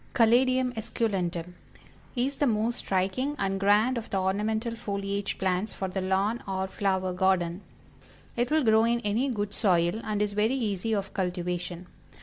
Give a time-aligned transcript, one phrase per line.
[0.15, 1.53] CALADIUM ESCULENTUM,
[2.15, 6.65] Is the most striking and grand of the Ornamental Foliage Plants for the lawn or
[6.65, 7.61] flower garden.
[8.35, 11.85] It will grow in any good soil, and is very easy of cultivation.